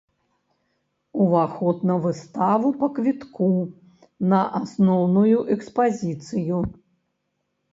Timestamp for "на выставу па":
1.89-2.89